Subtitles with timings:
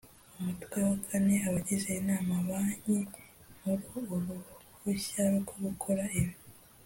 [0.37, 2.95] umutwe wa kane abagize inama banki
[3.57, 6.35] nkuru uruhushya rwo gukora ibi